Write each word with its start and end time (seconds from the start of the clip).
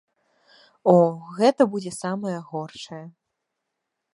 О, 0.93 0.95
гэта 1.37 1.61
будзе 1.73 1.91
самае 2.03 2.35
горшае. 2.49 3.03